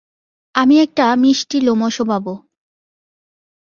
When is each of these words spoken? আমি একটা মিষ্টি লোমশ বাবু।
আমি 0.55 0.75
একটা 0.79 1.05
মিষ্টি 1.15 1.57
লোমশ 1.61 1.95
বাবু। 2.01 2.33